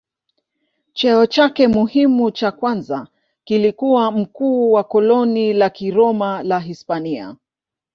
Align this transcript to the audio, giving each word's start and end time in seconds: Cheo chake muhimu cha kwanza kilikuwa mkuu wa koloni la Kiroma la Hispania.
Cheo 0.93 1.25
chake 1.25 1.67
muhimu 1.67 2.31
cha 2.31 2.51
kwanza 2.51 3.07
kilikuwa 3.43 4.11
mkuu 4.11 4.71
wa 4.71 4.83
koloni 4.83 5.53
la 5.53 5.69
Kiroma 5.69 6.43
la 6.43 6.59
Hispania. 6.59 7.35